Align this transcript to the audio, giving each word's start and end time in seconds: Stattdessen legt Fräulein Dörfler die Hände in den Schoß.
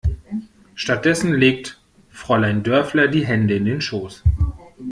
Stattdessen 0.73 1.31
legt 1.35 1.79
Fräulein 2.09 2.63
Dörfler 2.63 3.07
die 3.07 3.23
Hände 3.23 3.53
in 3.53 3.65
den 3.65 3.81
Schoß. 3.81 4.23